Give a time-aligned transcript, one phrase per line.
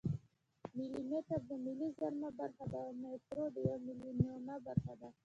[0.75, 5.09] ملي متر د متر زرمه برخه ده او مایکرو د یو میلیونمه برخه ده.